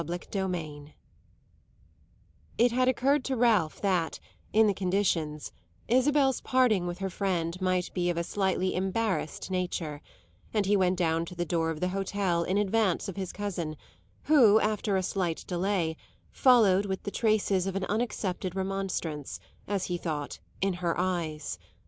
CHAPTER 0.03 0.25
XVIII 0.47 0.95
It 2.57 2.71
had 2.71 2.87
occurred 2.87 3.23
to 3.25 3.35
Ralph 3.35 3.79
that, 3.81 4.19
in 4.51 4.65
the 4.65 4.73
conditions, 4.73 5.51
Isabel's 5.87 6.41
parting 6.41 6.87
with 6.87 6.97
her 6.97 7.09
friend 7.11 7.61
might 7.61 7.93
be 7.93 8.09
of 8.09 8.17
a 8.17 8.23
slightly 8.23 8.73
embarrassed 8.73 9.51
nature, 9.51 10.01
and 10.55 10.65
he 10.65 10.75
went 10.75 10.97
down 10.97 11.25
to 11.25 11.35
the 11.35 11.45
door 11.45 11.69
of 11.69 11.81
the 11.81 11.89
hotel 11.89 12.41
in 12.43 12.57
advance 12.57 13.09
of 13.09 13.15
his 13.15 13.31
cousin, 13.31 13.77
who, 14.23 14.59
after 14.59 14.97
a 14.97 15.03
slight 15.03 15.43
delay, 15.45 15.95
followed 16.31 16.87
with 16.87 17.03
the 17.03 17.11
traces 17.11 17.67
of 17.67 17.75
an 17.75 17.83
unaccepted 17.85 18.55
remonstrance, 18.55 19.39
as 19.67 19.85
he 19.85 19.99
thought, 19.99 20.39
in 20.61 20.73
her 20.81 20.99
eyes. 20.99 21.59